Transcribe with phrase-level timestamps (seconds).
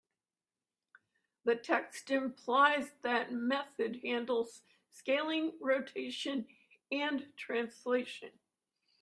[1.43, 6.47] The text implies that method handles scaling, rotation,
[6.91, 8.31] and translation.